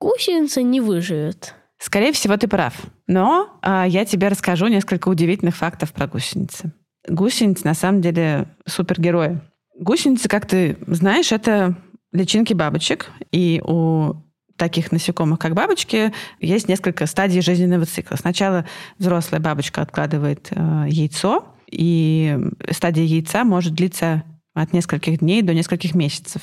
[0.00, 1.54] гусеница не выживет.
[1.78, 2.74] Скорее всего, ты прав.
[3.10, 6.72] Но а, я тебе расскажу несколько удивительных фактов про гусеницы.
[7.08, 9.40] Гусеницы на самом деле супергерои.
[9.76, 11.74] Гусеницы, как ты знаешь, это
[12.12, 13.10] личинки бабочек.
[13.32, 14.14] И у
[14.54, 18.14] таких насекомых, как бабочки, есть несколько стадий жизненного цикла.
[18.14, 18.64] Сначала
[18.98, 22.38] взрослая бабочка откладывает э, яйцо, и
[22.70, 24.22] стадия яйца может длиться
[24.54, 26.42] от нескольких дней до нескольких месяцев.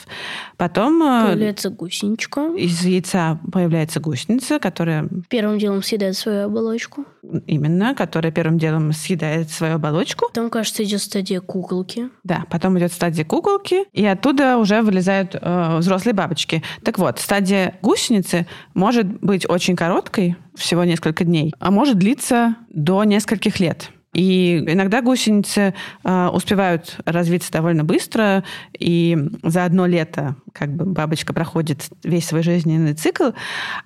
[0.56, 2.54] Потом э, Появляется гусеничка.
[2.56, 7.06] из яйца появляется гусеница, которая Первым делом съедает свою оболочку.
[7.48, 10.28] именно, которая первым делом съедает свою оболочку.
[10.28, 12.10] Потом, кажется, идет стадия куколки.
[12.24, 16.64] Да, потом идет стадия куколки, и оттуда уже вылезают э, взрослые бабочки.
[16.84, 23.04] Так вот, стадия гусеницы может быть очень короткой, всего несколько дней, а может длиться до
[23.04, 23.92] нескольких лет.
[24.18, 28.44] И иногда гусеницы э, успевают развиться довольно быстро,
[28.78, 33.30] и за одно лето как бы бабочка проходит весь свой жизненный цикл,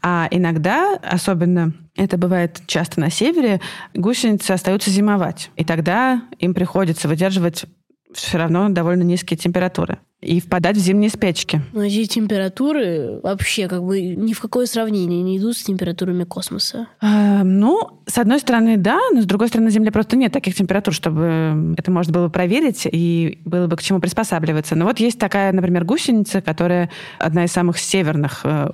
[0.01, 3.59] а иногда, особенно это бывает часто на севере,
[3.93, 7.65] гусеницы остаются зимовать, и тогда им приходится выдерживать
[8.13, 11.62] все равно довольно низкие температуры и впадать в зимние спячки.
[11.74, 16.88] Но эти температуры вообще как бы ни в какое сравнение не идут с температурами космоса.
[17.02, 20.54] А, ну, с одной стороны, да, но с другой стороны, на Земле просто нет таких
[20.54, 24.76] температур, чтобы это можно было проверить и было бы к чему приспосабливаться.
[24.76, 28.69] Но вот есть такая, например, гусеница, которая одна из самых северных э,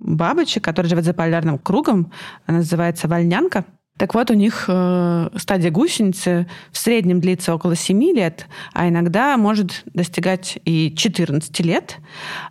[0.00, 2.10] бабочек, которая живет за полярным кругом.
[2.46, 3.64] Она называется вольнянка.
[3.96, 9.36] Так вот, у них э, стадия гусеницы в среднем длится около 7 лет, а иногда
[9.36, 11.98] может достигать и 14 лет.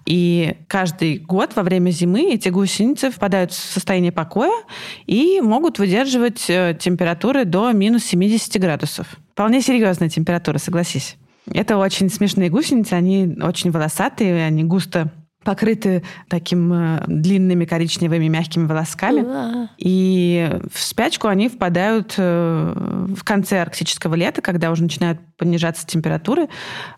[0.06, 4.64] И каждый год во время зимы эти гусеницы впадают в состояние покоя
[5.06, 9.08] и могут выдерживать э, температуры до минус 70 градусов.
[9.34, 11.18] Вполне серьезная температура, согласись.
[11.52, 15.12] Это очень смешные гусеницы, они очень волосатые, они густо
[15.44, 19.70] покрыты таким э, длинными коричневыми мягкими волосками.
[19.78, 26.50] И в спячку они впадают э, в конце арктического лета, когда уже начинают понижаться температуры.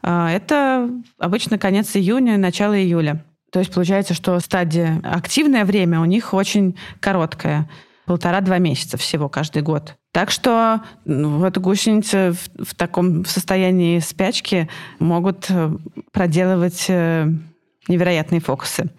[0.01, 3.24] А, Это обычно конец июня, начало июля.
[3.51, 7.69] То есть получается, что стадия активное время у них очень короткое.
[8.05, 9.95] Полтора-два месяца всего каждый год.
[10.11, 14.69] Так что ну, вот гусеницы в, в таком состоянии спячки
[14.99, 15.72] могут э,
[16.11, 16.86] проделывать
[17.88, 18.89] невероятные фокусы.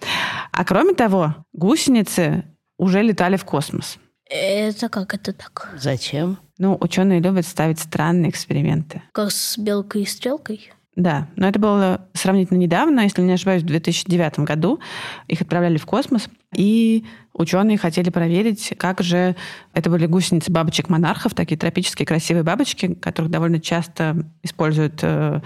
[0.53, 2.45] А кроме того, гусеницы
[2.79, 3.99] уже летали в космос.
[4.29, 5.71] Это как это так?
[5.77, 6.39] Зачем?
[6.59, 9.03] Ну, ученые любят ставить странные эксперименты.
[9.13, 10.73] Как с белкой и стрелкой?
[10.97, 14.81] Да, но это было сравнительно недавно, если не ошибаюсь, в 2009 году.
[15.29, 19.37] Их отправляли в космос, и ученые хотели проверить, как же...
[19.75, 25.43] Это были гусеницы бабочек-монархов, такие тропические красивые бабочки, которых довольно часто используют э,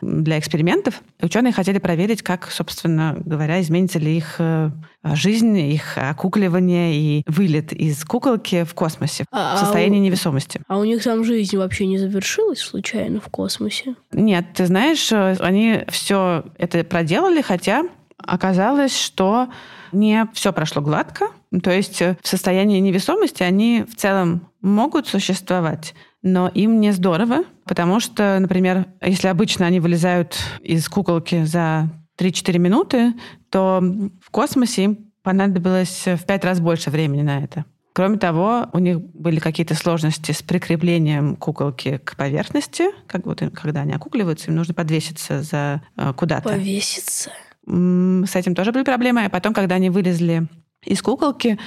[0.00, 1.02] для экспериментов.
[1.20, 4.70] Ученые хотели проверить, как, собственно говоря, изменится ли их э,
[5.04, 10.60] жизнь, их окукливание и вылет из куколки в космосе А- в а состоянии у- невесомости.
[10.68, 13.96] А у них там жизнь вообще не завершилась случайно в космосе?
[14.12, 17.84] Нет, ты знаешь, э, они все это проделали, хотя
[18.18, 19.48] оказалось, что
[19.92, 21.28] не все прошло гладко.
[21.62, 27.44] То есть э, в состоянии невесомости они в целом могут существовать, но им не здорово,
[27.64, 33.14] потому что, например, если обычно они вылезают из куколки за 3-4 минуты,
[33.48, 33.80] то
[34.22, 37.64] в космосе им понадобилось в пять раз больше времени на это.
[37.92, 43.80] Кроме того, у них были какие-то сложности с прикреплением куколки к поверхности, как вот когда
[43.80, 46.50] они окукливаются, им нужно подвеситься за э, куда-то.
[46.50, 47.30] Повеситься.
[47.66, 49.24] С этим тоже были проблемы.
[49.24, 50.46] А потом, когда они вылезли
[50.84, 51.58] из куколки,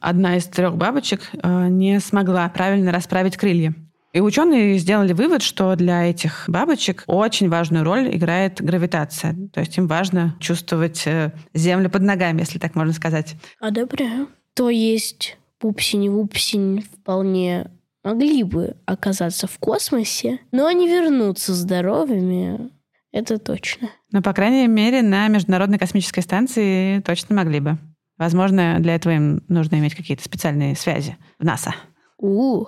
[0.00, 3.74] одна из трех бабочек э, не смогла правильно расправить крылья.
[4.12, 9.34] И ученые сделали вывод, что для этих бабочек очень важную роль играет гравитация.
[9.52, 13.36] То есть им важно чувствовать э, землю под ногами, если так можно сказать.
[13.58, 14.28] Одобряю.
[14.54, 17.70] То есть пупсень и вупсень вполне
[18.04, 22.70] могли бы оказаться в космосе, но не вернуться здоровыми.
[23.12, 23.90] Это точно.
[24.10, 27.78] Но, по крайней мере, на Международной космической станции точно могли бы.
[28.18, 31.74] Возможно, для этого им нужно иметь какие-то специальные связи в НАСА.
[32.18, 32.66] У,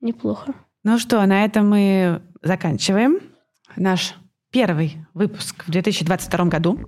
[0.00, 0.54] неплохо.
[0.88, 3.18] Ну что, на этом мы заканчиваем
[3.74, 4.14] наш
[4.52, 6.78] первый выпуск в 2022 году.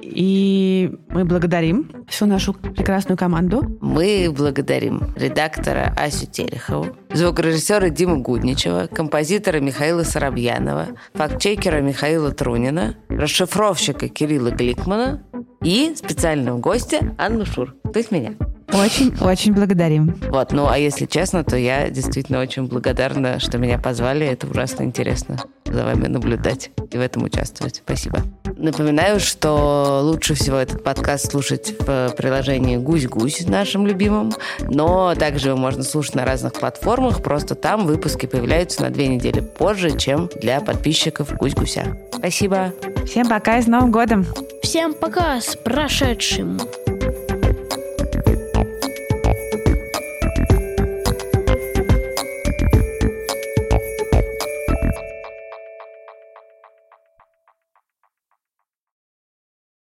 [0.00, 3.76] И мы благодарим всю нашу прекрасную команду.
[3.82, 14.08] Мы благодарим редактора Асю Терехову, звукорежиссера Диму Гудничева, композитора Михаила Соробьянова, фактчекера Михаила Трунина, расшифровщика
[14.08, 15.24] Кирилла Гликмана
[15.62, 18.34] и специального гостя Анну Шур, то есть меня.
[18.72, 20.18] Очень-очень благодарим.
[20.30, 24.26] Вот, ну а если честно, то я действительно очень благодарна, что меня позвали.
[24.26, 27.82] Это ужасно интересно за вами наблюдать и в этом участвовать.
[27.84, 28.20] Спасибо.
[28.56, 35.58] Напоминаю, что лучше всего этот подкаст слушать в приложении «Гусь-гусь» нашим любимым, но также его
[35.58, 40.60] можно слушать на разных платформах, просто там выпуски появляются на две недели позже, чем для
[40.60, 41.96] подписчиков «Гусь-гуся».
[42.12, 42.72] Спасибо.
[43.06, 44.26] Всем пока и с Новым годом!
[44.62, 46.60] Всем пока с прошедшим.